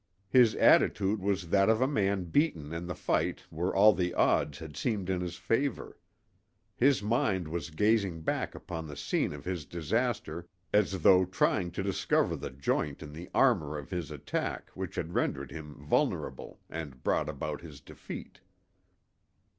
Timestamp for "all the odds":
3.71-4.57